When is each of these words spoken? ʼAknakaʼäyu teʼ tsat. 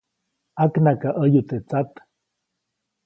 ʼAknakaʼäyu 0.61 1.41
teʼ 1.49 1.61
tsat. 1.67 1.91